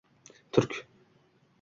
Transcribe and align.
turk 0.51 0.71